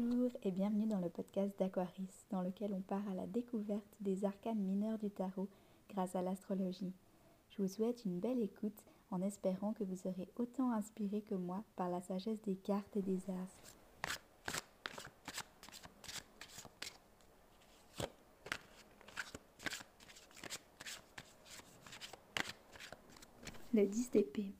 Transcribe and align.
Bonjour 0.00 0.30
et 0.44 0.52
bienvenue 0.52 0.86
dans 0.86 1.00
le 1.00 1.08
podcast 1.08 1.58
d'Aquaris, 1.58 2.06
dans 2.30 2.40
lequel 2.40 2.72
on 2.72 2.80
part 2.82 3.02
à 3.10 3.14
la 3.14 3.26
découverte 3.26 3.82
des 4.00 4.24
arcanes 4.24 4.60
mineurs 4.60 4.96
du 4.96 5.10
tarot 5.10 5.48
grâce 5.90 6.14
à 6.14 6.22
l'astrologie. 6.22 6.92
Je 7.50 7.60
vous 7.60 7.66
souhaite 7.66 8.04
une 8.04 8.20
belle 8.20 8.40
écoute 8.40 8.80
en 9.10 9.20
espérant 9.22 9.72
que 9.72 9.82
vous 9.82 9.96
serez 9.96 10.28
autant 10.36 10.70
inspiré 10.70 11.22
que 11.22 11.34
moi 11.34 11.64
par 11.74 11.90
la 11.90 12.00
sagesse 12.00 12.40
des 12.42 12.54
cartes 12.54 12.96
et 12.96 13.02
des 13.02 13.18
astres. 13.28 13.74
Le 23.74 23.84
10 23.84 24.12
d'épée, 24.12 24.52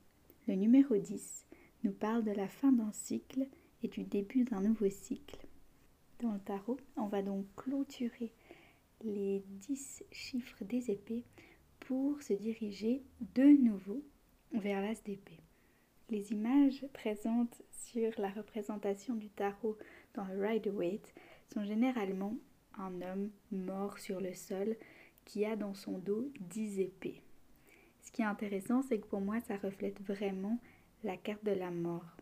le 0.49 0.55
numéro 0.55 0.97
10, 0.97 1.45
nous 1.85 1.93
parle 1.93 2.25
de 2.25 2.31
la 2.31 2.49
fin 2.49 2.73
d'un 2.73 2.91
cycle 2.91 3.47
et 3.83 3.87
du 3.87 4.03
début 4.03 4.43
d'un 4.43 4.61
nouveau 4.61 4.89
cycle. 4.89 5.45
Dans 6.19 6.33
le 6.33 6.39
tarot, 6.39 6.77
on 6.97 7.07
va 7.07 7.21
donc 7.21 7.45
clôturer 7.55 8.31
les 9.03 9.43
10 9.45 10.03
chiffres 10.11 10.63
des 10.65 10.91
épées 10.91 11.23
pour 11.79 12.21
se 12.21 12.33
diriger 12.33 13.03
de 13.35 13.43
nouveau 13.43 14.03
vers 14.51 14.81
l'as 14.81 15.01
d'épée. 15.03 15.39
Les 16.09 16.31
images 16.31 16.85
présentes 16.93 17.61
sur 17.71 18.11
la 18.17 18.29
représentation 18.29 19.15
du 19.15 19.29
tarot 19.29 19.77
dans 20.13 20.25
le 20.25 20.41
Rider-Waite 20.41 21.13
sont 21.53 21.63
généralement 21.63 22.35
un 22.77 23.01
homme 23.01 23.29
mort 23.51 23.99
sur 23.99 24.19
le 24.19 24.33
sol 24.33 24.75
qui 25.25 25.45
a 25.45 25.55
dans 25.55 25.73
son 25.73 25.99
dos 25.99 26.31
10 26.49 26.79
épées. 26.79 27.21
Ce 28.01 28.11
qui 28.11 28.23
est 28.23 28.25
intéressant, 28.25 28.81
c'est 28.81 28.99
que 28.99 29.07
pour 29.07 29.21
moi, 29.21 29.39
ça 29.41 29.57
reflète 29.57 30.01
vraiment 30.01 30.59
la 31.03 31.15
carte 31.15 31.45
de 31.45 31.51
la 31.51 31.69
mort 31.69 32.17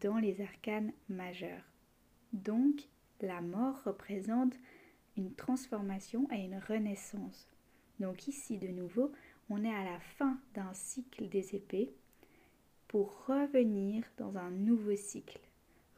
dans 0.00 0.18
les 0.18 0.40
arcanes 0.40 0.92
majeurs. 1.08 1.64
Donc, 2.32 2.88
la 3.20 3.40
mort 3.40 3.82
représente 3.84 4.54
une 5.16 5.34
transformation 5.34 6.28
et 6.32 6.44
une 6.44 6.58
renaissance. 6.58 7.48
Donc 8.00 8.26
ici, 8.28 8.58
de 8.58 8.68
nouveau, 8.68 9.12
on 9.48 9.64
est 9.64 9.74
à 9.74 9.84
la 9.84 10.00
fin 10.00 10.38
d'un 10.54 10.72
cycle 10.72 11.28
des 11.28 11.54
épées 11.54 11.94
pour 12.88 13.26
revenir 13.26 14.04
dans 14.18 14.36
un 14.36 14.50
nouveau 14.50 14.96
cycle, 14.96 15.40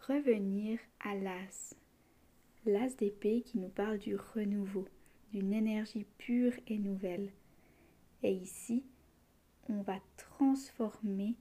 revenir 0.07 0.79
à 1.01 1.14
l'as. 1.14 1.75
L'as 2.64 2.95
d'épée 2.97 3.42
qui 3.42 3.59
nous 3.59 3.69
parle 3.69 3.98
du 3.98 4.17
renouveau, 4.17 4.87
d'une 5.33 5.53
énergie 5.53 6.07
pure 6.19 6.53
et 6.67 6.79
nouvelle. 6.79 7.31
Et 8.23 8.33
ici, 8.33 8.84
on 9.69 9.83
va 9.83 9.98
transformer 10.17 11.37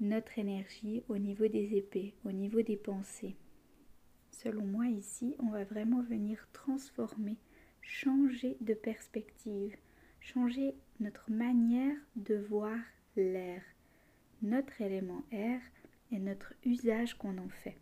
notre 0.00 0.38
énergie 0.38 1.02
au 1.08 1.18
niveau 1.18 1.46
des 1.48 1.76
épées, 1.76 2.14
au 2.24 2.32
niveau 2.32 2.62
des 2.62 2.76
pensées. 2.76 3.36
Selon 4.30 4.64
moi 4.64 4.86
ici, 4.86 5.36
on 5.38 5.50
va 5.50 5.64
vraiment 5.64 6.02
venir 6.02 6.48
transformer, 6.52 7.36
changer 7.80 8.56
de 8.60 8.74
perspective, 8.74 9.76
changer 10.20 10.74
notre 11.00 11.30
manière 11.30 11.96
de 12.16 12.36
voir 12.36 12.78
l'air, 13.16 13.62
notre 14.42 14.80
élément 14.80 15.22
air 15.30 15.60
et 16.10 16.18
notre 16.18 16.54
usage 16.64 17.14
qu'on 17.14 17.38
en 17.38 17.48
fait. 17.48 17.78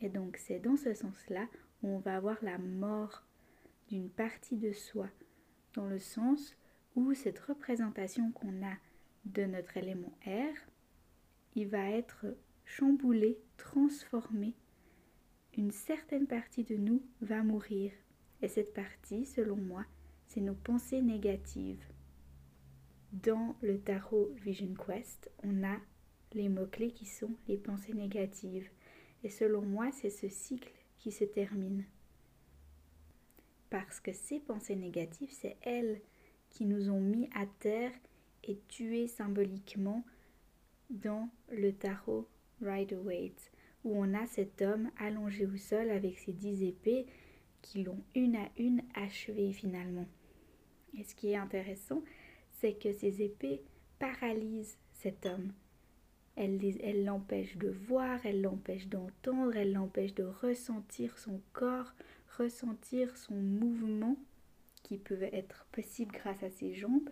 Et 0.00 0.08
donc 0.08 0.36
c'est 0.36 0.58
dans 0.58 0.76
ce 0.76 0.94
sens-là 0.94 1.46
où 1.82 1.88
on 1.88 1.98
va 1.98 2.16
avoir 2.16 2.36
la 2.42 2.58
mort 2.58 3.22
d'une 3.88 4.10
partie 4.10 4.56
de 4.56 4.72
soi, 4.72 5.08
dans 5.74 5.86
le 5.86 5.98
sens 5.98 6.56
où 6.96 7.14
cette 7.14 7.38
représentation 7.38 8.32
qu'on 8.32 8.66
a 8.66 8.74
de 9.24 9.44
notre 9.44 9.76
élément 9.76 10.12
air 10.24 10.54
il 11.56 11.68
va 11.68 11.90
être 11.90 12.26
chamboulé, 12.66 13.38
transformé. 13.56 14.54
Une 15.56 15.70
certaine 15.70 16.26
partie 16.26 16.64
de 16.64 16.76
nous 16.76 17.02
va 17.22 17.42
mourir. 17.42 17.92
Et 18.42 18.48
cette 18.48 18.74
partie, 18.74 19.24
selon 19.24 19.56
moi, 19.56 19.84
c'est 20.28 20.42
nos 20.42 20.54
pensées 20.54 21.00
négatives. 21.00 21.82
Dans 23.12 23.56
le 23.62 23.80
tarot 23.80 24.30
Vision 24.36 24.74
Quest, 24.74 25.30
on 25.42 25.64
a 25.64 25.78
les 26.34 26.50
mots-clés 26.50 26.90
qui 26.90 27.06
sont 27.06 27.34
les 27.48 27.56
pensées 27.56 27.94
négatives. 27.94 28.68
Et 29.24 29.30
selon 29.30 29.62
moi, 29.62 29.90
c'est 29.92 30.10
ce 30.10 30.28
cycle 30.28 30.70
qui 30.98 31.10
se 31.10 31.24
termine. 31.24 31.84
Parce 33.70 33.98
que 33.98 34.12
ces 34.12 34.40
pensées 34.40 34.76
négatives, 34.76 35.32
c'est 35.32 35.56
elles 35.62 36.02
qui 36.50 36.66
nous 36.66 36.90
ont 36.90 37.00
mis 37.00 37.30
à 37.34 37.46
terre 37.60 37.92
et 38.44 38.58
tués 38.68 39.08
symboliquement 39.08 40.04
dans 40.90 41.28
le 41.50 41.72
tarot 41.72 42.28
Rider-Waite, 42.62 43.52
où 43.84 43.96
on 43.96 44.14
a 44.14 44.26
cet 44.26 44.62
homme 44.62 44.90
allongé 44.98 45.46
au 45.46 45.56
sol 45.56 45.90
avec 45.90 46.18
ses 46.18 46.32
dix 46.32 46.62
épées 46.64 47.06
qui 47.62 47.82
l'ont 47.82 48.02
une 48.14 48.36
à 48.36 48.48
une 48.56 48.82
achevé 48.94 49.52
finalement. 49.52 50.06
Et 50.96 51.04
ce 51.04 51.14
qui 51.14 51.32
est 51.32 51.36
intéressant, 51.36 52.02
c'est 52.52 52.74
que 52.74 52.92
ces 52.92 53.22
épées 53.22 53.62
paralysent 53.98 54.78
cet 54.92 55.26
homme. 55.26 55.52
Elles 56.36 57.04
l'empêchent 57.04 57.56
de 57.56 57.70
voir, 57.70 58.24
elles 58.24 58.42
l'empêchent 58.42 58.88
d'entendre, 58.88 59.56
elles 59.56 59.72
l'empêchent 59.72 60.14
de 60.14 60.24
ressentir 60.24 61.18
son 61.18 61.40
corps, 61.52 61.92
ressentir 62.36 63.16
son 63.16 63.34
mouvement 63.34 64.16
qui 64.82 64.98
peut 64.98 65.22
être 65.32 65.66
possible 65.72 66.12
grâce 66.12 66.42
à 66.42 66.50
ses 66.50 66.74
jambes, 66.74 67.08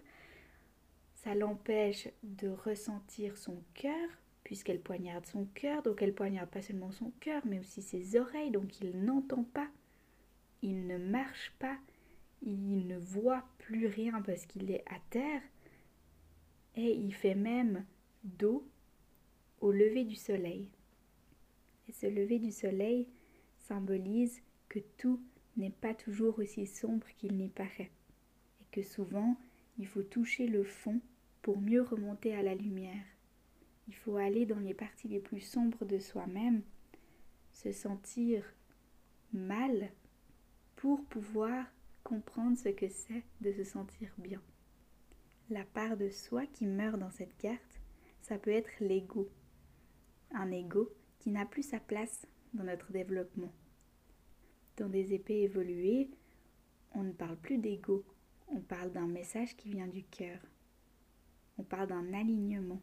ça 1.25 1.35
l'empêche 1.35 2.09
de 2.23 2.49
ressentir 2.49 3.39
son 3.39 3.63
cœur, 3.73 4.09
puisqu'elle 4.45 4.81
poignarde 4.81 5.25
son 5.25 5.47
cœur, 5.55 5.83
donc 5.83 6.03
elle 6.03 6.15
poignarde 6.15 6.51
pas 6.51 6.61
seulement 6.61 6.93
son 6.93 7.11
cœur, 7.21 7.41
mais 7.47 7.59
aussi 7.59 7.81
ses 7.81 8.17
oreilles, 8.17 8.51
donc 8.51 8.79
il 8.81 9.05
n'entend 9.05 9.43
pas, 9.43 9.71
il 10.61 10.87
ne 10.87 10.99
marche 10.99 11.55
pas, 11.59 11.79
il 12.43 12.87
ne 12.87 12.99
voit 12.99 13.43
plus 13.57 13.87
rien 13.87 14.21
parce 14.21 14.45
qu'il 14.45 14.71
est 14.71 14.85
à 14.87 14.99
terre, 15.09 15.41
et 16.77 16.93
il 16.93 17.15
fait 17.15 17.35
même 17.35 17.87
dos 18.25 18.69
au 19.63 19.73
lever 19.73 20.05
du 20.05 20.17
soleil. 20.17 20.69
Et 21.89 21.93
ce 21.93 22.07
lever 22.07 22.39
du 22.39 22.51
soleil 22.51 23.09
symbolise 23.61 24.43
que 24.69 24.81
tout 24.99 25.23
n'est 25.57 25.71
pas 25.71 25.95
toujours 25.95 26.39
aussi 26.39 26.67
sombre 26.67 27.07
qu'il 27.17 27.39
n'y 27.39 27.49
paraît, 27.49 27.91
et 28.61 28.65
que 28.73 28.83
souvent 28.83 29.39
il 29.79 29.87
faut 29.87 30.03
toucher 30.03 30.47
le 30.47 30.65
fond 30.65 31.01
pour 31.45 31.61
mieux 31.61 31.83
remonter 31.83 32.35
à 32.35 32.43
la 32.43 32.55
lumière. 32.55 33.05
Il 33.87 33.95
faut 33.95 34.17
aller 34.17 34.47
dans 34.47 34.61
les 34.61 34.73
parties 34.73 35.09
les 35.09 35.21
plus 35.21 35.41
sombres 35.41 35.85
de 35.85 35.99
soi-même, 35.99 36.63
se 37.53 37.71
sentir 37.71 38.43
mal 39.31 39.91
pour 40.75 41.05
pouvoir 41.05 41.67
comprendre 42.03 42.57
ce 42.57 42.71
que 42.71 42.89
c'est 42.89 43.23
de 43.43 43.53
se 43.53 43.63
sentir 43.63 44.11
bien. 44.17 44.41
La 45.51 45.65
part 45.67 45.99
de 45.99 46.09
soi 46.09 46.47
qui 46.47 46.65
meurt 46.65 46.99
dans 46.99 47.11
cette 47.11 47.37
carte, 47.37 47.79
ça 48.23 48.39
peut 48.39 48.51
être 48.51 48.73
l'ego. 48.81 49.29
Un 50.31 50.51
ego 50.51 50.91
qui 51.19 51.29
n'a 51.31 51.45
plus 51.45 51.69
sa 51.69 51.79
place 51.79 52.27
dans 52.55 52.65
notre 52.65 52.91
développement. 52.91 53.53
Dans 54.79 54.89
des 54.89 55.13
épées 55.13 55.43
évoluées, 55.43 56.09
on 56.95 57.03
ne 57.03 57.13
parle 57.13 57.37
plus 57.37 57.59
d'ego, 57.59 58.03
on 58.49 58.61
parle 58.61 58.93
d'un 58.93 59.09
message 59.09 59.55
qui 59.57 59.69
vient 59.69 59.89
du 59.89 60.05
cœur 60.05 60.39
on 61.59 61.63
parle 61.63 61.89
d'un 61.89 62.13
alignement. 62.13 62.81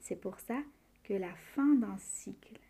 C'est 0.00 0.16
pour 0.16 0.38
ça 0.40 0.62
que 1.04 1.14
la 1.14 1.34
fin 1.34 1.74
d'un 1.74 1.98
cycle 1.98 2.60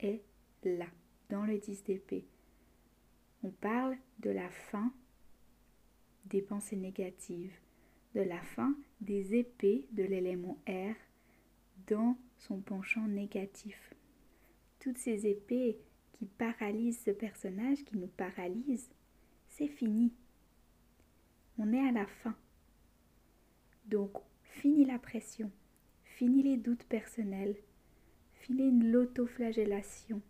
est 0.00 0.22
là, 0.64 0.86
dans 1.28 1.44
le 1.44 1.58
10 1.58 1.84
d'épée. 1.84 2.26
On 3.42 3.50
parle 3.50 3.96
de 4.20 4.30
la 4.30 4.48
fin 4.50 4.92
des 6.26 6.42
pensées 6.42 6.76
négatives, 6.76 7.54
de 8.14 8.20
la 8.20 8.40
fin 8.42 8.74
des 9.00 9.34
épées 9.34 9.86
de 9.92 10.02
l'élément 10.02 10.58
air 10.66 10.96
dans 11.86 12.16
son 12.38 12.60
penchant 12.60 13.06
négatif. 13.06 13.94
Toutes 14.80 14.98
ces 14.98 15.26
épées 15.26 15.78
qui 16.12 16.26
paralysent 16.26 17.02
ce 17.04 17.10
personnage, 17.10 17.84
qui 17.84 17.96
nous 17.96 18.08
paralysent, 18.08 18.90
c'est 19.48 19.68
fini. 19.68 20.12
On 21.58 21.72
est 21.72 21.88
à 21.88 21.92
la 21.92 22.06
fin. 22.06 22.36
Donc, 23.88 24.12
fini 24.42 24.84
la 24.84 24.98
pression, 24.98 25.50
fini 26.04 26.42
les 26.42 26.58
doutes 26.58 26.84
personnels, 26.84 27.56
fini 28.34 28.70
l'autoflagellation, 28.70 30.20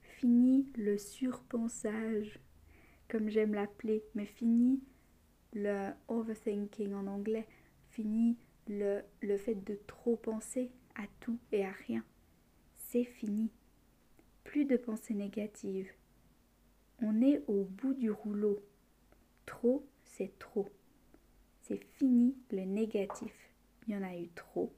fini 0.00 0.66
le 0.76 0.98
surpensage, 0.98 2.40
comme 3.08 3.28
j'aime 3.28 3.54
l'appeler, 3.54 4.02
mais 4.16 4.26
fini 4.26 4.82
le 5.52 5.92
overthinking 6.08 6.92
en 6.94 7.06
anglais, 7.06 7.46
fini 7.90 8.36
le, 8.66 9.02
le 9.22 9.36
fait 9.36 9.54
de 9.54 9.78
trop 9.86 10.16
penser 10.16 10.72
à 10.96 11.04
tout 11.20 11.38
et 11.52 11.64
à 11.64 11.70
rien. 11.86 12.04
C'est 12.74 13.04
fini. 13.04 13.50
Plus 14.42 14.64
de 14.64 14.76
pensées 14.76 15.14
négatives. 15.14 15.92
On 17.00 17.22
est 17.22 17.42
au 17.46 17.62
bout 17.64 17.94
du 17.94 18.10
rouleau. 18.10 18.60
Trop, 19.46 19.86
c'est 20.04 20.36
trop. 20.38 20.68
C'est 21.66 21.82
fini 21.82 22.36
le 22.50 22.66
négatif. 22.66 23.32
Il 23.86 23.94
y 23.94 23.96
en 23.96 24.02
a 24.02 24.14
eu 24.14 24.28
trop 24.34 24.70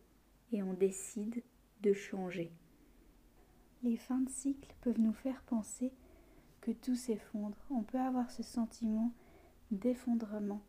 et 0.53 0.63
on 0.63 0.73
décide 0.73 1.43
de 1.83 1.93
changer. 1.93 2.53
Les 3.83 3.97
fins 3.97 4.21
de 4.21 4.31
cycle 4.31 4.73
peuvent 4.83 5.01
nous 5.01 5.13
faire 5.13 5.43
penser 5.43 5.93
que 6.61 6.71
tout 6.71 6.95
s'effondre. 6.95 7.57
On 7.71 7.83
peut 7.83 7.99
avoir 7.99 8.31
ce 8.31 8.45
sentiment 8.45 9.13
d'effondrement 9.73 10.63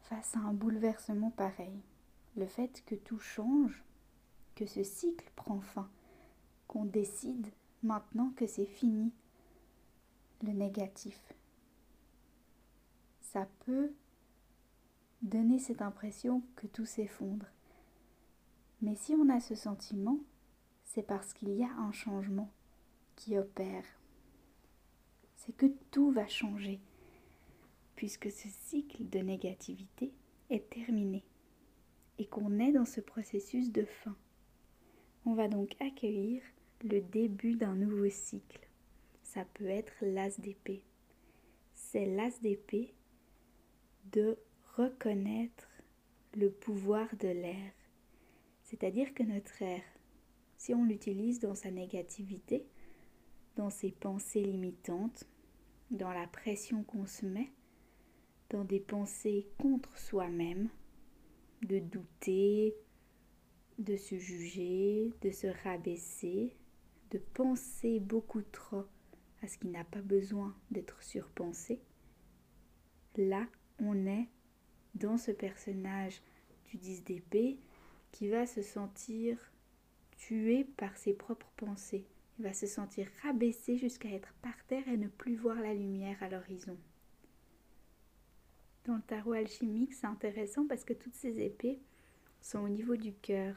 face 0.00 0.34
à 0.34 0.40
un 0.40 0.54
bouleversement 0.54 1.30
pareil. 1.30 1.78
Le 2.38 2.46
fait 2.46 2.82
que 2.86 2.94
tout 2.94 3.18
change, 3.18 3.84
que 4.54 4.64
ce 4.64 4.82
cycle 4.82 5.30
prend 5.36 5.60
fin, 5.60 5.90
qu'on 6.68 6.86
décide 6.86 7.48
maintenant 7.82 8.32
que 8.34 8.46
c'est 8.46 8.64
fini, 8.64 9.12
le 10.42 10.52
négatif. 10.52 11.34
Ça 13.20 13.46
peut 13.66 13.92
donner 15.22 15.58
cette 15.58 15.82
impression 15.82 16.42
que 16.56 16.66
tout 16.66 16.86
s'effondre. 16.86 17.46
Mais 18.80 18.94
si 18.94 19.14
on 19.14 19.28
a 19.28 19.40
ce 19.40 19.54
sentiment, 19.54 20.18
c'est 20.84 21.02
parce 21.02 21.32
qu'il 21.32 21.50
y 21.50 21.64
a 21.64 21.72
un 21.72 21.92
changement 21.92 22.50
qui 23.16 23.36
opère. 23.36 23.84
C'est 25.36 25.56
que 25.56 25.66
tout 25.90 26.10
va 26.12 26.28
changer, 26.28 26.80
puisque 27.96 28.30
ce 28.30 28.48
cycle 28.48 29.08
de 29.08 29.18
négativité 29.18 30.12
est 30.50 30.70
terminé 30.70 31.24
et 32.18 32.26
qu'on 32.26 32.58
est 32.58 32.72
dans 32.72 32.84
ce 32.84 33.00
processus 33.00 33.72
de 33.72 33.84
fin. 33.84 34.16
On 35.24 35.34
va 35.34 35.48
donc 35.48 35.74
accueillir 35.80 36.42
le 36.82 37.00
début 37.00 37.56
d'un 37.56 37.74
nouveau 37.74 38.08
cycle. 38.08 38.68
Ça 39.22 39.44
peut 39.54 39.66
être 39.66 39.92
l'as 40.00 40.38
d'épée. 40.38 40.82
C'est 41.74 42.06
l'as 42.06 42.40
d'épée 42.40 42.94
de 44.12 44.38
reconnaître 44.78 45.68
le 46.36 46.50
pouvoir 46.50 47.08
de 47.16 47.28
l'air. 47.28 47.72
C'est-à-dire 48.62 49.12
que 49.12 49.24
notre 49.24 49.60
air, 49.60 49.82
si 50.56 50.72
on 50.72 50.84
l'utilise 50.84 51.40
dans 51.40 51.56
sa 51.56 51.72
négativité, 51.72 52.64
dans 53.56 53.70
ses 53.70 53.90
pensées 53.90 54.42
limitantes, 54.42 55.24
dans 55.90 56.12
la 56.12 56.28
pression 56.28 56.84
qu'on 56.84 57.06
se 57.06 57.26
met, 57.26 57.50
dans 58.50 58.64
des 58.64 58.78
pensées 58.78 59.48
contre 59.58 59.98
soi-même, 59.98 60.68
de 61.62 61.80
douter, 61.80 62.76
de 63.78 63.96
se 63.96 64.16
juger, 64.16 65.12
de 65.22 65.30
se 65.30 65.48
rabaisser, 65.64 66.54
de 67.10 67.18
penser 67.18 67.98
beaucoup 67.98 68.42
trop 68.42 68.84
à 69.42 69.48
ce 69.48 69.58
qui 69.58 69.68
n'a 69.68 69.84
pas 69.84 70.02
besoin 70.02 70.54
d'être 70.70 71.02
surpensé, 71.02 71.80
là 73.16 73.44
on 73.80 74.06
est 74.06 74.28
dans 74.98 75.18
ce 75.18 75.30
personnage 75.30 76.20
du 76.70 76.76
10 76.76 77.04
d'épée 77.04 77.58
qui 78.12 78.28
va 78.28 78.46
se 78.46 78.62
sentir 78.62 79.38
tué 80.16 80.64
par 80.76 80.96
ses 80.96 81.14
propres 81.14 81.50
pensées. 81.56 82.04
Il 82.38 82.44
va 82.44 82.52
se 82.52 82.66
sentir 82.66 83.08
rabaissé 83.22 83.76
jusqu'à 83.76 84.10
être 84.10 84.32
par 84.42 84.64
terre 84.66 84.86
et 84.88 84.96
ne 84.96 85.08
plus 85.08 85.36
voir 85.36 85.56
la 85.60 85.74
lumière 85.74 86.22
à 86.22 86.28
l'horizon. 86.28 86.76
Dans 88.84 88.96
le 88.96 89.02
tarot 89.02 89.32
alchimique, 89.32 89.94
c'est 89.94 90.06
intéressant 90.06 90.66
parce 90.66 90.84
que 90.84 90.94
toutes 90.94 91.14
ces 91.14 91.40
épées 91.40 91.80
sont 92.40 92.60
au 92.60 92.68
niveau 92.68 92.96
du 92.96 93.12
cœur. 93.12 93.56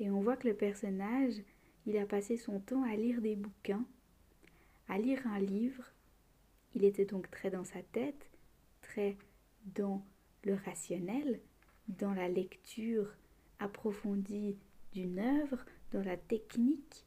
Et 0.00 0.10
on 0.10 0.22
voit 0.22 0.36
que 0.36 0.48
le 0.48 0.54
personnage, 0.54 1.34
il 1.86 1.98
a 1.98 2.06
passé 2.06 2.36
son 2.36 2.60
temps 2.60 2.82
à 2.84 2.96
lire 2.96 3.20
des 3.20 3.36
bouquins, 3.36 3.84
à 4.88 4.98
lire 4.98 5.26
un 5.26 5.38
livre. 5.38 5.84
Il 6.74 6.84
était 6.84 7.04
donc 7.04 7.30
très 7.30 7.50
dans 7.50 7.64
sa 7.64 7.82
tête, 7.82 8.28
très 8.80 9.16
dans 9.74 10.04
le 10.44 10.54
rationnel, 10.54 11.40
dans 11.88 12.14
la 12.14 12.28
lecture 12.28 13.10
approfondie 13.58 14.56
d'une 14.92 15.18
œuvre, 15.18 15.64
dans 15.92 16.02
la 16.02 16.16
technique, 16.16 17.06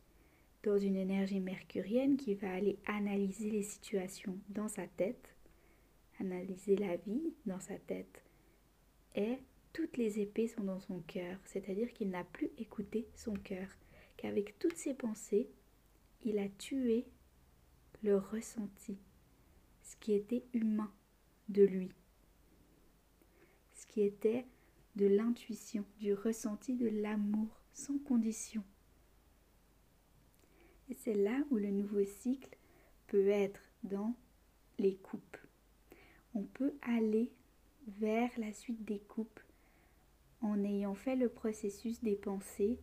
dans 0.64 0.78
une 0.78 0.96
énergie 0.96 1.40
mercurienne 1.40 2.18
qui 2.18 2.36
va 2.36 2.54
aller 2.54 2.78
analyser 2.86 3.50
les 3.50 3.64
situations 3.64 4.38
dans 4.50 4.68
sa 4.68 4.88
tête, 4.88 5.36
analyser 6.20 6.76
la 6.76 6.96
vie 6.98 7.34
dans 7.46 7.60
sa 7.60 7.78
tête. 7.78 8.24
Et 9.16 9.38
toutes 9.74 9.98
les 9.98 10.20
épées 10.20 10.48
sont 10.48 10.64
dans 10.64 10.80
son 10.80 11.00
cœur, 11.02 11.38
c'est-à-dire 11.46 11.94
qu'il 11.94 12.10
n'a 12.10 12.24
plus 12.24 12.50
écouté 12.58 13.08
son 13.16 13.34
cœur, 13.34 13.68
qu'avec 14.18 14.58
toutes 14.60 14.78
ses 14.78 14.94
pensées, 14.94 15.50
il 16.24 16.40
a 16.40 16.50
tué 16.50 17.06
le 18.04 18.18
ressenti, 18.18 18.98
ce 19.84 19.96
qui 19.98 20.14
était 20.14 20.44
humain 20.54 20.92
de 21.50 21.64
lui, 21.64 21.92
était 24.02 24.46
de 24.96 25.06
l'intuition, 25.06 25.86
du 26.00 26.14
ressenti, 26.14 26.76
de 26.76 26.88
l'amour 26.88 27.48
sans 27.74 27.98
condition. 28.00 28.64
Et 30.90 30.94
c'est 30.94 31.14
là 31.14 31.44
où 31.52 31.58
le 31.58 31.70
nouveau 31.70 32.04
cycle 32.04 32.58
peut 33.08 33.28
être 33.28 33.62
dans 33.84 34.16
les 34.80 34.96
coupes. 34.96 35.38
On 36.34 36.44
peut 36.44 36.74
aller 36.82 37.32
vers 37.88 38.32
la 38.38 38.54
suite 38.54 38.84
des 38.86 39.00
coupes 39.00 39.40
en 40.42 40.64
ayant 40.64 40.96
fait 40.96 41.16
le 41.16 41.30
processus 41.30 42.02
des 42.04 42.16
pensées, 42.16 42.80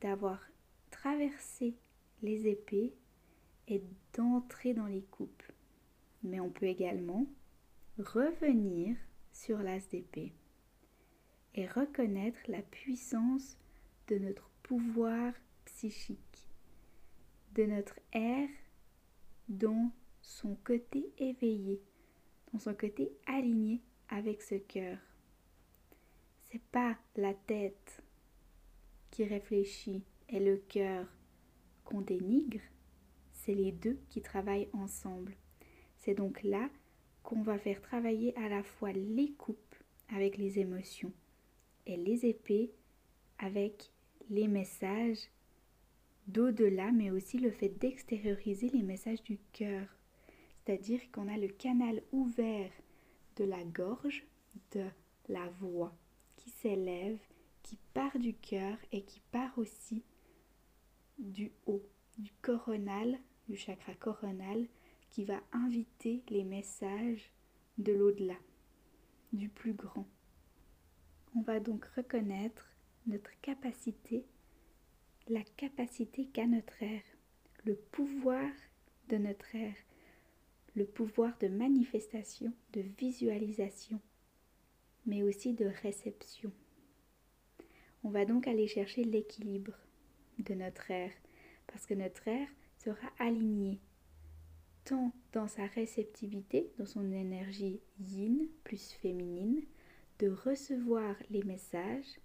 d'avoir 0.00 0.40
traversé 0.90 1.76
les 2.22 2.48
épées 2.48 2.94
et 3.68 3.82
d'entrer 4.14 4.74
dans 4.74 4.86
les 4.86 5.02
coupes. 5.02 5.42
Mais 6.22 6.40
on 6.40 6.50
peut 6.50 6.66
également 6.66 7.26
revenir 7.98 8.96
sur 9.32 9.58
l'as 9.58 9.86
d'épée 9.88 10.32
et 11.54 11.66
reconnaître 11.66 12.38
la 12.48 12.62
puissance 12.62 13.56
de 14.08 14.18
notre 14.18 14.48
pouvoir 14.62 15.32
psychique, 15.64 16.48
de 17.54 17.64
notre 17.64 17.98
air 18.12 18.48
dans 19.48 19.90
son 20.20 20.54
côté 20.64 21.12
éveillé, 21.18 21.82
dans 22.52 22.58
son 22.58 22.74
côté 22.74 23.12
aligné 23.26 23.80
avec 24.08 24.42
ce 24.42 24.54
cœur. 24.54 24.98
C'est 26.44 26.62
pas 26.62 26.96
la 27.16 27.34
tête 27.34 28.02
qui 29.10 29.24
réfléchit 29.24 30.04
et 30.28 30.40
le 30.40 30.56
cœur 30.56 31.06
qu'on 31.84 32.00
dénigre, 32.00 32.60
c'est 33.32 33.54
les 33.54 33.72
deux 33.72 33.98
qui 34.08 34.22
travaillent 34.22 34.68
ensemble. 34.72 35.34
C'est 35.98 36.14
donc 36.14 36.42
là 36.42 36.68
qu'on 37.22 37.42
va 37.42 37.58
faire 37.58 37.80
travailler 37.80 38.36
à 38.36 38.48
la 38.48 38.62
fois 38.62 38.92
les 38.92 39.32
coupes 39.32 39.74
avec 40.08 40.36
les 40.36 40.58
émotions 40.58 41.12
et 41.86 41.96
les 41.96 42.26
épées 42.26 42.72
avec 43.38 43.90
les 44.30 44.48
messages 44.48 45.28
d'au-delà, 46.28 46.92
mais 46.92 47.10
aussi 47.10 47.38
le 47.38 47.50
fait 47.50 47.68
d'extérioriser 47.68 48.68
les 48.68 48.82
messages 48.82 49.22
du 49.22 49.38
cœur. 49.52 49.86
C'est-à-dire 50.64 51.00
qu'on 51.10 51.28
a 51.28 51.36
le 51.36 51.48
canal 51.48 52.02
ouvert 52.12 52.70
de 53.36 53.44
la 53.44 53.64
gorge, 53.64 54.24
de 54.72 54.84
la 55.28 55.48
voix 55.60 55.92
qui 56.36 56.50
s'élève, 56.50 57.18
qui 57.62 57.78
part 57.94 58.18
du 58.18 58.34
cœur 58.34 58.76
et 58.92 59.02
qui 59.02 59.20
part 59.32 59.56
aussi 59.58 60.02
du 61.18 61.50
haut, 61.66 61.82
du 62.18 62.32
coronal, 62.42 63.18
du 63.48 63.56
chakra 63.56 63.94
coronal, 63.94 64.66
qui 65.12 65.24
va 65.24 65.42
inviter 65.52 66.22
les 66.30 66.42
messages 66.42 67.30
de 67.76 67.92
l'au-delà, 67.92 68.38
du 69.34 69.50
plus 69.50 69.74
grand. 69.74 70.06
On 71.36 71.42
va 71.42 71.60
donc 71.60 71.84
reconnaître 71.96 72.74
notre 73.06 73.30
capacité, 73.42 74.24
la 75.28 75.42
capacité 75.58 76.26
qu'a 76.26 76.46
notre 76.46 76.82
air, 76.82 77.02
le 77.64 77.74
pouvoir 77.74 78.50
de 79.10 79.18
notre 79.18 79.54
air, 79.54 79.74
le 80.74 80.86
pouvoir 80.86 81.36
de 81.40 81.48
manifestation, 81.48 82.50
de 82.72 82.80
visualisation, 82.80 84.00
mais 85.04 85.22
aussi 85.22 85.52
de 85.52 85.66
réception. 85.82 86.50
On 88.02 88.08
va 88.08 88.24
donc 88.24 88.46
aller 88.46 88.66
chercher 88.66 89.04
l'équilibre 89.04 89.78
de 90.38 90.54
notre 90.54 90.90
air, 90.90 91.12
parce 91.66 91.84
que 91.84 91.94
notre 91.94 92.26
air 92.28 92.48
sera 92.78 93.08
aligné 93.18 93.78
tant 94.84 95.12
dans 95.32 95.48
sa 95.48 95.66
réceptivité, 95.66 96.70
dans 96.78 96.86
son 96.86 97.12
énergie 97.12 97.80
yin 98.00 98.46
plus 98.64 98.92
féminine, 98.92 99.62
de 100.18 100.28
recevoir 100.28 101.16
les 101.30 101.42
messages, 101.42 102.20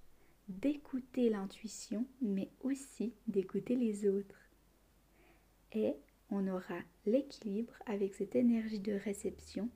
d'écouter 0.48 1.30
l'intuition, 1.30 2.06
mais 2.22 2.50
aussi 2.62 3.14
d'écouter 3.28 3.76
les 3.76 4.08
autres. 4.08 4.50
Et 5.74 5.94
on 6.30 6.48
aura 6.48 6.80
l'équilibre 7.06 7.74
avec 7.86 8.14
cette 8.14 8.36
énergie 8.36 8.80
de 8.80 8.94
réception 8.94 9.70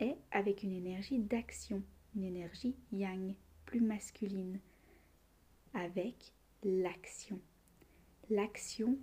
et 0.00 0.14
avec 0.30 0.62
une 0.62 0.72
énergie 0.72 1.18
d'action, 1.18 1.82
une 2.14 2.24
énergie 2.24 2.76
yang, 2.92 3.34
plus 3.64 3.80
masculine, 3.80 4.58
avec 5.74 6.32
l'action. 6.62 7.40
L'action 8.28 8.98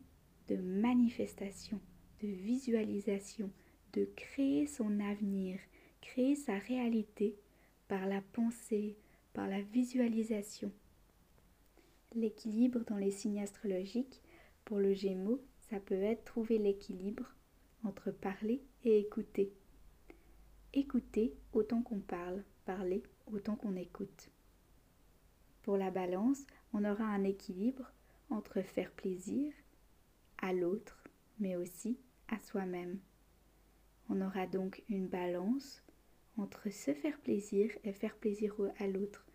de 0.48 0.57
manifestation, 0.57 1.79
de 2.24 2.30
visualisation, 2.30 3.51
de 3.92 4.08
créer 4.15 4.65
son 4.65 5.01
avenir, 5.01 5.60
créer 6.00 6.36
sa 6.36 6.58
réalité 6.58 7.36
par 7.89 8.08
la 8.08 8.22
pensée, 8.22 8.96
par 9.34 9.48
la 9.48 9.62
visualisation. 9.62 10.72
L'équilibre 12.15 12.80
dans 12.88 12.98
les 12.98 13.12
signes 13.12 13.42
astrologiques 13.42 14.22
Pour 14.63 14.80
le 14.80 14.94
Gémeaux, 14.94 15.42
ça 15.70 15.80
peut 15.82 16.01
être 16.01 16.24
trouver 16.24 16.58
l'équilibre 16.60 17.36
entre 17.84 18.12
parler 18.12 18.62
et 18.86 19.00
écouter. 19.00 19.51
Écouter 20.74 21.36
autant 21.51 21.82
qu'on 21.82 22.00
parle, 22.00 22.44
parler 22.65 23.03
autant 23.34 23.58
qu'on 23.58 23.75
écoute. 23.75 24.30
Pour 25.62 25.75
la 25.75 25.92
balance, 25.92 26.46
on 26.72 26.86
aura 26.86 27.03
un 27.03 27.24
équilibre 27.25 27.92
entre 28.30 28.62
faire 28.62 28.92
plaisir 28.92 29.51
à 30.38 30.53
l'autre, 30.53 31.03
mais 31.39 31.56
aussi 31.56 31.98
à 32.27 32.39
soi-même. 32.39 33.00
On 34.10 34.22
aura 34.22 34.48
donc 34.48 34.84
une 34.89 35.08
balance 35.08 35.84
entre 36.38 36.70
se 36.70 36.94
faire 36.94 37.20
plaisir 37.20 37.72
et 37.84 37.94
faire 37.94 38.15
plaisir 38.15 38.56
à 38.80 38.88
l'autre 38.88 39.25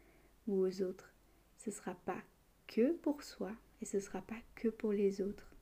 ou 0.47 0.61
aux 0.61 0.83
autres. 0.83 1.13
Ce 1.57 1.71
ne 1.71 1.75
sera 1.75 1.95
pas 1.95 2.23
que 2.67 2.93
pour 2.93 3.23
soi 3.23 3.53
et 3.81 3.85
ce 3.85 3.97
ne 3.97 4.03
sera 4.03 4.23
pas 4.23 4.41
que 4.55 4.69
pour 4.69 4.93
les 4.93 5.21
autres. 5.21 5.55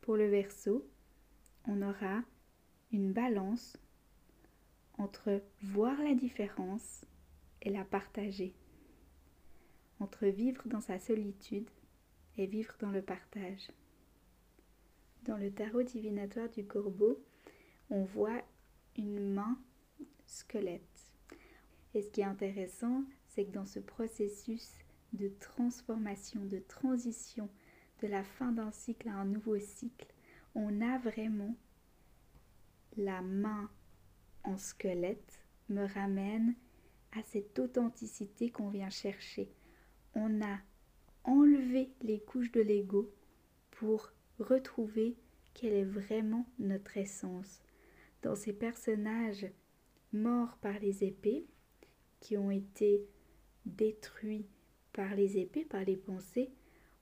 Pour 0.00 0.16
le 0.16 0.28
verso, 0.28 0.88
on 1.66 1.82
aura 1.82 2.22
une 2.92 3.12
balance 3.12 3.76
entre 4.98 5.42
voir 5.62 6.00
la 6.02 6.14
différence 6.14 7.04
et 7.62 7.70
la 7.70 7.84
partager, 7.84 8.54
entre 10.00 10.26
vivre 10.26 10.62
dans 10.66 10.80
sa 10.80 10.98
solitude 10.98 11.68
et 12.38 12.46
vivre 12.46 12.74
dans 12.80 12.90
le 12.90 13.02
partage. 13.02 13.68
Dans 15.26 15.36
le 15.36 15.50
tarot 15.50 15.82
divinatoire 15.82 16.48
du 16.48 16.64
corbeau, 16.64 17.20
on 17.90 18.04
voit 18.04 18.42
une 18.96 19.34
main 19.34 19.58
squelette. 20.24 21.10
Et 21.94 22.02
ce 22.02 22.10
qui 22.10 22.20
est 22.20 22.24
intéressant, 22.24 23.02
c'est 23.26 23.44
que 23.44 23.50
dans 23.50 23.66
ce 23.66 23.80
processus 23.80 24.70
de 25.12 25.28
transformation, 25.40 26.44
de 26.44 26.60
transition 26.60 27.48
de 28.02 28.06
la 28.06 28.22
fin 28.22 28.52
d'un 28.52 28.70
cycle 28.70 29.08
à 29.08 29.14
un 29.14 29.24
nouveau 29.24 29.58
cycle, 29.58 30.06
on 30.54 30.80
a 30.80 30.98
vraiment 30.98 31.56
la 32.96 33.20
main 33.20 33.68
en 34.44 34.56
squelette 34.56 35.40
me 35.68 35.86
ramène 35.86 36.54
à 37.12 37.22
cette 37.24 37.58
authenticité 37.58 38.50
qu'on 38.50 38.70
vient 38.70 38.90
chercher. 38.90 39.50
On 40.14 40.40
a 40.40 40.58
enlevé 41.24 41.90
les 42.02 42.20
couches 42.20 42.52
de 42.52 42.60
l'ego 42.60 43.12
pour 43.72 44.12
retrouver 44.38 45.16
quelle 45.54 45.72
est 45.72 45.84
vraiment 45.84 46.46
notre 46.58 46.96
essence. 46.96 47.62
Dans 48.22 48.34
ces 48.34 48.52
personnages 48.52 49.46
morts 50.12 50.56
par 50.60 50.78
les 50.78 51.04
épées, 51.04 51.46
qui 52.20 52.36
ont 52.36 52.50
été 52.50 53.06
détruits 53.64 54.46
par 54.92 55.14
les 55.14 55.38
épées, 55.38 55.64
par 55.64 55.84
les 55.84 55.96
pensées, 55.96 56.50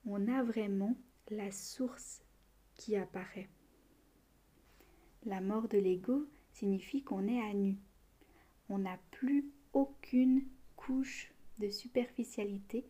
on 0.05 0.27
a 0.27 0.43
vraiment 0.43 0.95
la 1.29 1.51
source 1.51 2.21
qui 2.75 2.95
apparaît. 2.95 3.49
La 5.25 5.41
mort 5.41 5.67
de 5.67 5.77
l'ego 5.77 6.27
signifie 6.51 7.03
qu'on 7.03 7.27
est 7.27 7.41
à 7.41 7.53
nu. 7.53 7.77
On 8.69 8.79
n'a 8.79 8.99
plus 9.11 9.49
aucune 9.73 10.43
couche 10.75 11.33
de 11.59 11.69
superficialité. 11.69 12.85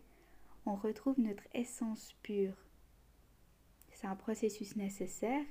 On 0.66 0.74
retrouve 0.74 1.18
notre 1.18 1.44
essence 1.54 2.12
pure. 2.22 2.65
C'est 3.96 4.06
un 4.06 4.14
processus 4.14 4.76
nécessaire 4.76 5.46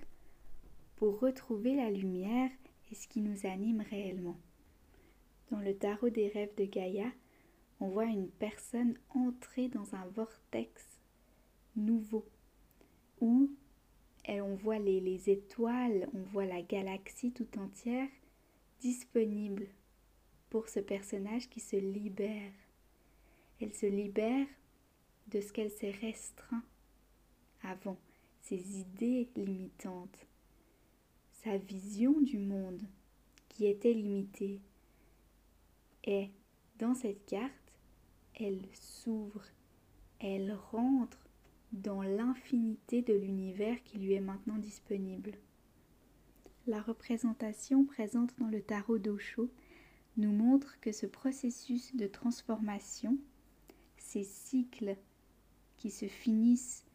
pour 0.97 1.19
retrouver 1.19 1.75
la 1.75 1.89
lumière 1.89 2.51
et 2.91 2.95
ce 2.95 3.07
qui 3.07 3.21
nous 3.21 3.47
anime 3.47 3.83
réellement. 3.89 4.37
Dans 5.49 5.59
le 5.59 5.75
tarot 5.75 6.11
des 6.11 6.27
rêves 6.27 6.53
de 6.55 6.65
Gaïa, 6.65 7.11
on 7.79 7.87
voit 7.87 8.05
une 8.05 8.29
personne 8.29 8.99
entrer 9.09 9.67
dans 9.67 9.95
un 9.95 10.05
vortex 10.09 10.85
nouveau 11.75 12.23
où 13.19 13.49
on 14.27 14.53
voit 14.53 14.77
les, 14.77 15.01
les, 15.01 15.31
étoiles, 15.31 16.07
on 16.13 16.21
voit 16.21 16.45
la 16.45 16.61
galaxie 16.61 17.31
tout 17.31 17.47
entière 17.57 18.09
disponible 18.79 19.65
pour 20.51 20.69
ce 20.69 20.79
personnage 20.79 21.49
qui 21.49 21.61
se 21.61 21.77
libère. 21.77 22.53
Elle 23.59 23.73
se 23.73 23.87
libère 23.87 24.45
de 25.29 25.41
ce 25.41 25.51
qu'elle 25.51 25.71
s'est 25.71 25.95
restreint 25.99 26.63
avant, 27.63 27.97
ses 28.45 28.79
idées 28.79 29.27
limitantes, 29.35 30.27
sa 31.31 31.57
vision 31.57 32.21
du 32.21 32.37
monde 32.37 32.83
qui 33.49 33.65
était 33.65 33.93
limitée. 33.93 34.61
Et 36.03 36.29
dans 36.77 36.93
cette 36.93 37.25
carte, 37.25 37.73
elle 38.35 38.61
s'ouvre, 38.73 39.43
elle 40.19 40.53
rentre 40.71 41.27
dans 41.71 42.03
l'infinité 42.03 43.01
de 43.01 43.13
l'univers 43.13 43.83
qui 43.83 43.97
lui 43.97 44.13
est 44.13 44.21
maintenant 44.21 44.57
disponible. 44.57 45.31
La 46.67 46.81
représentation 46.81 47.83
présente 47.85 48.37
dans 48.37 48.47
le 48.47 48.61
tarot 48.61 48.99
d'Osho 48.99 49.49
nous 50.17 50.31
montre 50.31 50.79
que 50.81 50.91
ce 50.91 51.07
processus 51.07 51.95
de 51.95 52.05
transformation, 52.05 53.17
ces 53.97 54.23
cycles 54.23 54.97
qui 55.77 55.89
se 55.89 56.07
finissent 56.07 56.85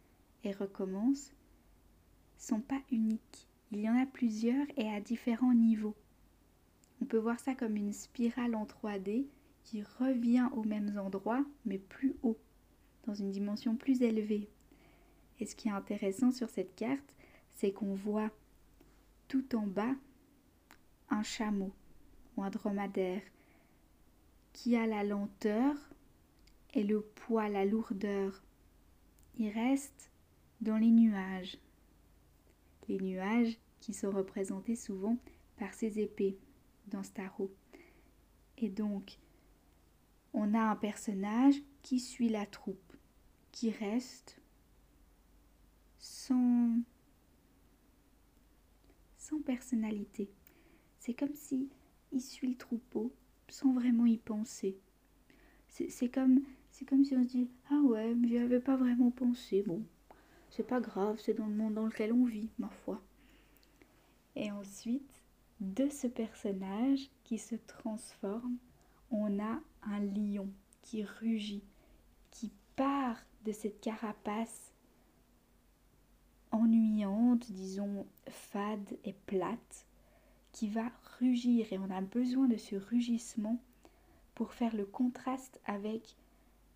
et 0.44 0.52
recommencent, 0.52 1.32
sont 2.40 2.60
pas 2.60 2.80
uniques. 2.90 3.46
Il 3.70 3.80
y 3.80 3.88
en 3.88 3.96
a 3.96 4.06
plusieurs 4.06 4.66
et 4.76 4.88
à 4.88 5.00
différents 5.00 5.54
niveaux. 5.54 5.94
On 7.00 7.04
peut 7.04 7.18
voir 7.18 7.38
ça 7.38 7.54
comme 7.54 7.76
une 7.76 7.92
spirale 7.92 8.54
en 8.54 8.66
3D 8.66 9.26
qui 9.62 9.82
revient 9.82 10.48
aux 10.54 10.64
mêmes 10.64 10.98
endroits 10.98 11.44
mais 11.64 11.78
plus 11.78 12.16
haut, 12.22 12.38
dans 13.06 13.14
une 13.14 13.30
dimension 13.30 13.76
plus 13.76 14.02
élevée. 14.02 14.48
Et 15.38 15.46
ce 15.46 15.54
qui 15.54 15.68
est 15.68 15.72
intéressant 15.72 16.32
sur 16.32 16.50
cette 16.50 16.74
carte, 16.74 17.14
c'est 17.54 17.72
qu'on 17.72 17.94
voit 17.94 18.30
tout 19.28 19.54
en 19.54 19.66
bas 19.66 19.94
un 21.10 21.22
chameau 21.22 21.72
ou 22.36 22.42
un 22.42 22.50
dromadaire 22.50 23.22
qui 24.52 24.76
a 24.76 24.86
la 24.86 25.04
lenteur 25.04 25.76
et 26.74 26.84
le 26.84 27.00
poids, 27.00 27.48
la 27.48 27.64
lourdeur. 27.64 28.42
Il 29.38 29.50
reste 29.50 30.10
dans 30.60 30.76
les 30.76 30.90
nuages. 30.90 31.58
Les 32.90 32.98
nuages 32.98 33.56
qui 33.78 33.94
sont 33.94 34.10
représentés 34.10 34.74
souvent 34.74 35.16
par 35.56 35.74
ces 35.74 36.00
épées 36.00 36.36
dans 36.88 37.02
tarot. 37.02 37.54
Et 38.58 38.68
donc, 38.68 39.20
on 40.32 40.54
a 40.54 40.60
un 40.60 40.74
personnage 40.74 41.54
qui 41.82 42.00
suit 42.00 42.28
la 42.28 42.46
troupe, 42.46 42.96
qui 43.52 43.70
reste 43.70 44.42
sans, 46.00 46.80
sans 49.16 49.40
personnalité. 49.40 50.28
C'est 50.98 51.14
comme 51.14 51.36
si 51.36 51.68
il 52.10 52.20
suit 52.20 52.48
le 52.48 52.56
troupeau 52.56 53.12
sans 53.48 53.72
vraiment 53.72 54.06
y 54.06 54.18
penser. 54.18 54.76
C'est 55.68 56.08
comme, 56.08 56.40
comme 56.88 57.04
si 57.04 57.14
on 57.14 57.22
se 57.22 57.28
dit 57.28 57.48
Ah 57.70 57.82
ouais, 57.84 58.16
j'y 58.24 58.38
avais 58.38 58.58
pas 58.58 58.76
vraiment 58.76 59.12
pensé. 59.12 59.62
Bon, 59.62 59.84
c'est 60.50 60.66
pas 60.66 60.80
grave, 60.80 61.18
c'est 61.20 61.34
dans 61.34 61.46
le 61.46 61.54
monde 61.54 61.74
dans 61.74 61.86
lequel 61.86 62.12
on 62.12 62.24
vit, 62.24 62.50
ma 62.58 62.68
foi. 62.68 63.00
Et 64.36 64.50
ensuite, 64.50 65.22
de 65.60 65.88
ce 65.88 66.06
personnage 66.06 67.10
qui 67.24 67.38
se 67.38 67.54
transforme, 67.54 68.56
on 69.10 69.38
a 69.38 69.60
un 69.82 70.00
lion 70.00 70.48
qui 70.82 71.04
rugit, 71.04 71.64
qui 72.30 72.50
part 72.76 73.18
de 73.44 73.52
cette 73.52 73.80
carapace 73.80 74.72
ennuyante, 76.52 77.50
disons 77.50 78.06
fade 78.28 78.98
et 79.04 79.12
plate, 79.26 79.86
qui 80.52 80.68
va 80.68 80.90
rugir 81.18 81.72
et 81.72 81.78
on 81.78 81.90
a 81.90 82.00
besoin 82.00 82.48
de 82.48 82.56
ce 82.56 82.76
rugissement 82.76 83.60
pour 84.34 84.52
faire 84.52 84.74
le 84.74 84.84
contraste 84.84 85.60
avec 85.64 86.16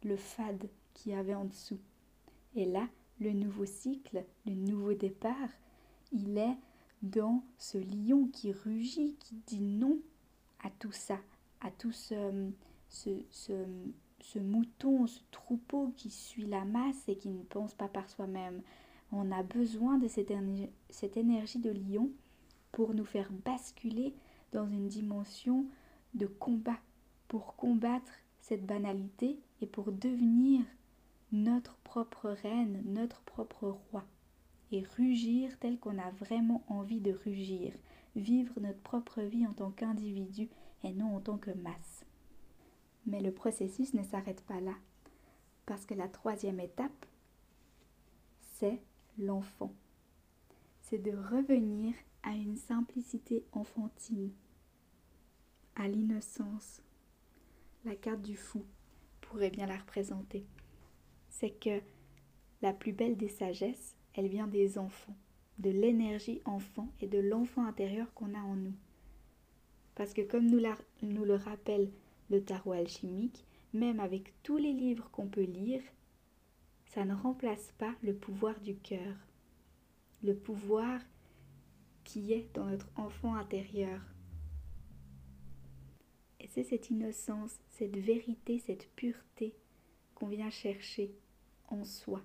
le 0.04 0.16
fade 0.16 0.68
qui 0.92 1.10
y 1.10 1.14
avait 1.14 1.34
en 1.34 1.46
dessous. 1.46 1.80
Et 2.54 2.66
là, 2.66 2.88
le 3.20 3.32
nouveau 3.32 3.66
cycle, 3.66 4.24
le 4.46 4.54
nouveau 4.54 4.94
départ, 4.94 5.48
il 6.12 6.36
est 6.38 6.56
dans 7.02 7.44
ce 7.58 7.78
lion 7.78 8.28
qui 8.32 8.52
rugit, 8.52 9.16
qui 9.18 9.36
dit 9.46 9.60
non 9.60 9.98
à 10.62 10.70
tout 10.70 10.92
ça, 10.92 11.18
à 11.60 11.70
tout 11.70 11.92
ce, 11.92 12.50
ce, 12.88 13.10
ce, 13.30 14.38
mouton, 14.38 15.06
ce 15.06 15.20
troupeau 15.30 15.92
qui 15.96 16.10
suit 16.10 16.46
la 16.46 16.64
masse 16.64 17.08
et 17.08 17.16
qui 17.16 17.28
ne 17.28 17.42
pense 17.42 17.74
pas 17.74 17.88
par 17.88 18.08
soi-même. 18.08 18.62
On 19.12 19.30
a 19.30 19.42
besoin 19.42 19.98
de 19.98 20.08
cette, 20.08 20.32
cette 20.90 21.16
énergie 21.16 21.58
de 21.58 21.70
lion 21.70 22.10
pour 22.72 22.94
nous 22.94 23.04
faire 23.04 23.30
basculer 23.44 24.14
dans 24.52 24.66
une 24.66 24.88
dimension 24.88 25.66
de 26.14 26.26
combat, 26.26 26.78
pour 27.28 27.54
combattre 27.56 28.12
cette 28.40 28.64
banalité 28.64 29.38
et 29.60 29.66
pour 29.66 29.92
devenir 29.92 30.62
notre 31.34 31.76
propre 31.78 32.30
reine, 32.30 32.80
notre 32.86 33.20
propre 33.22 33.76
roi, 33.90 34.04
et 34.70 34.84
rugir 34.96 35.58
tel 35.58 35.78
qu'on 35.80 35.98
a 35.98 36.10
vraiment 36.12 36.64
envie 36.68 37.00
de 37.00 37.12
rugir, 37.12 37.74
vivre 38.14 38.60
notre 38.60 38.80
propre 38.80 39.20
vie 39.20 39.46
en 39.46 39.52
tant 39.52 39.72
qu'individu 39.72 40.48
et 40.84 40.92
non 40.92 41.16
en 41.16 41.20
tant 41.20 41.36
que 41.36 41.50
masse. 41.50 42.04
Mais 43.06 43.20
le 43.20 43.32
processus 43.32 43.94
ne 43.94 44.04
s'arrête 44.04 44.42
pas 44.42 44.60
là, 44.60 44.74
parce 45.66 45.84
que 45.84 45.94
la 45.94 46.08
troisième 46.08 46.60
étape, 46.60 47.06
c'est 48.54 48.80
l'enfant. 49.18 49.74
C'est 50.82 51.02
de 51.02 51.10
revenir 51.10 51.94
à 52.22 52.30
une 52.30 52.56
simplicité 52.56 53.44
enfantine, 53.52 54.30
à 55.74 55.88
l'innocence. 55.88 56.80
La 57.84 57.96
carte 57.96 58.22
du 58.22 58.36
fou 58.36 58.64
pourrait 59.20 59.50
bien 59.50 59.66
la 59.66 59.76
représenter. 59.76 60.46
C'est 61.36 61.50
que 61.50 61.80
la 62.62 62.72
plus 62.72 62.92
belle 62.92 63.16
des 63.16 63.28
sagesses, 63.28 63.96
elle 64.14 64.28
vient 64.28 64.46
des 64.46 64.78
enfants, 64.78 65.16
de 65.58 65.68
l'énergie 65.68 66.40
enfant 66.44 66.88
et 67.00 67.08
de 67.08 67.18
l'enfant 67.18 67.66
intérieur 67.66 68.14
qu'on 68.14 68.34
a 68.34 68.38
en 68.38 68.54
nous. 68.54 68.74
Parce 69.96 70.14
que 70.14 70.22
comme 70.22 70.46
nous, 70.46 70.60
le 71.24 71.34
rappelle 71.34 71.90
le 72.30 72.42
tarot 72.42 72.72
alchimique, 72.72 73.44
même 73.72 73.98
avec 73.98 74.32
tous 74.44 74.58
les 74.58 74.72
livres 74.72 75.10
qu'on 75.10 75.26
peut 75.26 75.42
lire, 75.42 75.82
ça 76.86 77.04
ne 77.04 77.14
remplace 77.14 77.72
pas 77.78 77.94
le 78.04 78.14
pouvoir 78.14 78.60
du 78.60 78.76
cœur, 78.76 79.16
le 80.22 80.36
pouvoir 80.36 81.00
qui 82.04 82.32
est 82.32 82.48
dans 82.54 82.66
notre 82.66 82.88
enfant 82.94 83.34
intérieur. 83.34 84.00
Et 86.38 86.46
c'est 86.46 86.62
cette 86.62 86.90
innocence, 86.90 87.58
cette 87.70 87.96
vérité, 87.96 88.60
cette 88.60 88.88
pureté 88.94 89.56
qu'on 90.14 90.28
vient 90.28 90.50
chercher 90.50 91.12
en 91.68 91.84
soi, 91.84 92.22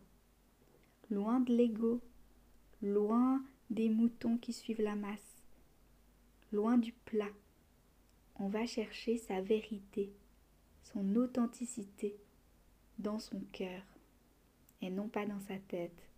loin 1.10 1.40
de 1.40 1.54
l'ego, 1.54 2.02
loin 2.82 3.44
des 3.70 3.90
moutons 3.90 4.38
qui 4.38 4.54
suivent 4.54 4.82
la 4.82 4.96
masse, 4.96 5.44
loin 6.52 6.78
du 6.78 6.94
plat. 6.94 7.32
On 8.36 8.48
va 8.48 8.66
chercher 8.66 9.18
sa 9.18 9.42
vérité, 9.42 10.12
son 10.84 11.16
authenticité 11.16 12.16
dans 12.98 13.20
son 13.20 13.42
cœur 13.52 13.84
et 14.82 14.90
non 14.90 15.08
pas 15.08 15.26
dans 15.26 15.40
sa 15.42 15.58
tête. 15.58 16.10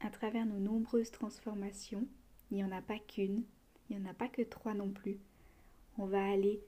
À 0.00 0.10
travers 0.10 0.46
nos 0.46 0.58
nombreuses 0.58 1.10
transformations, 1.10 2.06
il 2.50 2.56
n'y 2.56 2.64
en 2.64 2.72
a 2.72 2.82
pas 2.82 2.98
qu'une, 2.98 3.44
il 3.88 3.96
n'y 3.96 4.02
en 4.06 4.10
a 4.10 4.14
pas 4.14 4.28
que 4.28 4.42
trois 4.42 4.74
non 4.74 4.90
plus. 4.90 5.18
On 5.98 6.06
va 6.06 6.24
aller 6.24 6.60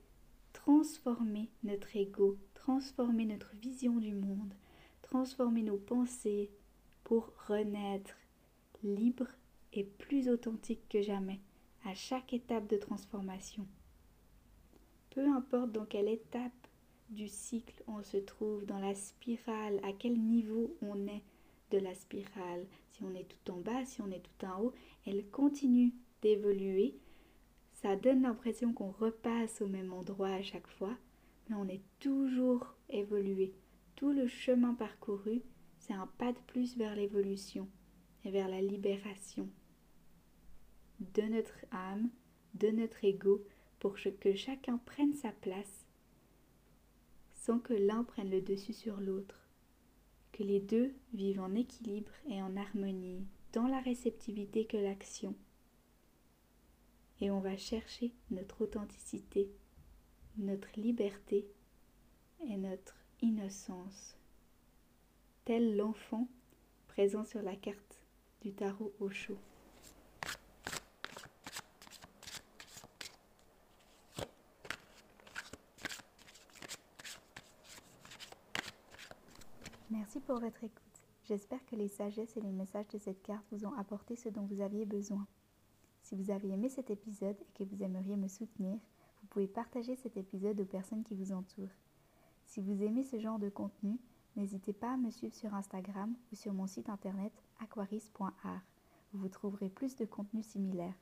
transformer 0.52 1.50
notre 1.62 1.96
ego, 1.96 2.38
transformer 2.54 3.26
notre 3.26 3.54
vision 3.56 3.96
du 3.98 4.14
monde, 4.14 4.54
transformer 5.08 5.62
nos 5.62 5.78
pensées 5.78 6.50
pour 7.04 7.32
renaître 7.48 8.14
libre 8.82 9.26
et 9.72 9.84
plus 9.84 10.28
authentique 10.28 10.86
que 10.88 11.02
jamais 11.02 11.40
à 11.84 11.94
chaque 11.94 12.32
étape 12.32 12.68
de 12.68 12.76
transformation. 12.76 13.66
Peu 15.10 15.26
importe 15.26 15.72
dans 15.72 15.86
quelle 15.86 16.08
étape 16.08 16.52
du 17.08 17.28
cycle 17.28 17.82
on 17.86 18.02
se 18.02 18.18
trouve, 18.18 18.66
dans 18.66 18.78
la 18.78 18.94
spirale, 18.94 19.80
à 19.82 19.92
quel 19.92 20.18
niveau 20.18 20.76
on 20.82 21.06
est 21.06 21.22
de 21.70 21.78
la 21.78 21.94
spirale, 21.94 22.66
si 22.90 23.02
on 23.02 23.14
est 23.14 23.26
tout 23.26 23.52
en 23.52 23.56
bas, 23.56 23.84
si 23.86 24.02
on 24.02 24.10
est 24.10 24.22
tout 24.22 24.46
en 24.46 24.62
haut, 24.62 24.72
elle 25.06 25.26
continue 25.30 25.92
d'évoluer. 26.20 26.94
Ça 27.72 27.96
donne 27.96 28.22
l'impression 28.22 28.72
qu'on 28.72 28.90
repasse 28.90 29.62
au 29.62 29.68
même 29.68 29.92
endroit 29.92 30.30
à 30.30 30.42
chaque 30.42 30.66
fois, 30.66 30.96
mais 31.48 31.56
on 31.56 31.68
est 31.68 31.82
toujours 32.00 32.74
évolué. 32.90 33.54
Tout 33.98 34.12
le 34.12 34.28
chemin 34.28 34.74
parcouru, 34.74 35.42
c'est 35.80 35.92
un 35.92 36.06
pas 36.06 36.32
de 36.32 36.38
plus 36.46 36.76
vers 36.76 36.94
l'évolution 36.94 37.68
et 38.24 38.30
vers 38.30 38.46
la 38.46 38.62
libération 38.62 39.48
de 41.00 41.22
notre 41.22 41.66
âme, 41.72 42.08
de 42.54 42.68
notre 42.68 43.04
ego, 43.04 43.44
pour 43.80 43.96
que 44.20 44.36
chacun 44.36 44.78
prenne 44.78 45.14
sa 45.14 45.32
place 45.32 45.84
sans 47.34 47.58
que 47.58 47.74
l'un 47.74 48.04
prenne 48.04 48.30
le 48.30 48.40
dessus 48.40 48.72
sur 48.72 49.00
l'autre, 49.00 49.48
que 50.30 50.44
les 50.44 50.60
deux 50.60 50.94
vivent 51.12 51.40
en 51.40 51.56
équilibre 51.56 52.12
et 52.28 52.40
en 52.40 52.56
harmonie, 52.56 53.26
dans 53.52 53.66
la 53.66 53.80
réceptivité 53.80 54.64
que 54.64 54.76
l'action. 54.76 55.34
Et 57.20 57.32
on 57.32 57.40
va 57.40 57.56
chercher 57.56 58.14
notre 58.30 58.62
authenticité, 58.62 59.50
notre 60.36 60.68
liberté 60.78 61.48
et 62.46 62.56
notre 62.56 62.97
innocence, 63.20 64.16
tel 65.44 65.76
l'enfant 65.76 66.28
présent 66.88 67.24
sur 67.24 67.42
la 67.42 67.56
carte 67.56 68.00
du 68.42 68.52
tarot 68.52 68.92
au 69.00 69.10
chaud. 69.10 69.38
Merci 79.90 80.20
pour 80.20 80.38
votre 80.38 80.62
écoute. 80.62 80.82
J'espère 81.24 81.64
que 81.66 81.76
les 81.76 81.88
sagesses 81.88 82.36
et 82.36 82.40
les 82.40 82.52
messages 82.52 82.88
de 82.88 82.98
cette 82.98 83.22
carte 83.22 83.44
vous 83.52 83.66
ont 83.66 83.74
apporté 83.74 84.16
ce 84.16 84.28
dont 84.28 84.46
vous 84.46 84.60
aviez 84.60 84.86
besoin. 84.86 85.26
Si 86.02 86.14
vous 86.14 86.30
avez 86.30 86.48
aimé 86.48 86.68
cet 86.68 86.90
épisode 86.90 87.36
et 87.40 87.52
que 87.52 87.64
vous 87.64 87.82
aimeriez 87.82 88.16
me 88.16 88.28
soutenir, 88.28 88.78
vous 89.20 89.26
pouvez 89.28 89.48
partager 89.48 89.96
cet 89.96 90.16
épisode 90.16 90.60
aux 90.60 90.64
personnes 90.64 91.04
qui 91.04 91.14
vous 91.14 91.32
entourent. 91.32 91.68
Si 92.48 92.62
vous 92.62 92.82
aimez 92.82 93.04
ce 93.04 93.20
genre 93.20 93.38
de 93.38 93.50
contenu, 93.50 93.98
n'hésitez 94.34 94.72
pas 94.72 94.94
à 94.94 94.96
me 94.96 95.10
suivre 95.10 95.34
sur 95.34 95.52
Instagram 95.52 96.14
ou 96.32 96.34
sur 96.34 96.54
mon 96.54 96.66
site 96.66 96.88
internet 96.88 97.30
aquaris.art 97.60 98.62
où 99.12 99.18
vous 99.18 99.28
trouverez 99.28 99.68
plus 99.68 99.96
de 99.96 100.06
contenu 100.06 100.42
similaire. 100.42 100.94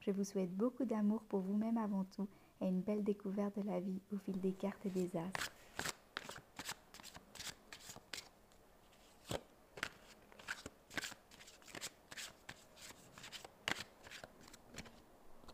Je 0.00 0.10
vous 0.10 0.24
souhaite 0.24 0.56
beaucoup 0.56 0.86
d'amour 0.86 1.20
pour 1.24 1.40
vous-même 1.40 1.76
avant 1.76 2.04
tout 2.04 2.28
et 2.62 2.66
une 2.66 2.80
belle 2.80 3.04
découverte 3.04 3.58
de 3.58 3.68
la 3.68 3.78
vie 3.78 4.00
au 4.10 4.16
fil 4.16 4.40
des 4.40 4.54
cartes 4.54 4.86
et 4.86 4.90
des 4.90 5.14
astres. 5.18 5.52